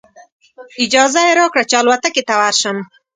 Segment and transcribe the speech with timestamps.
[0.83, 2.77] اجازه یې راکړه چې الوتکې ته ورشم.